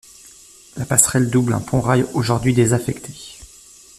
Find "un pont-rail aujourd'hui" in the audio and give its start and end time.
1.53-2.55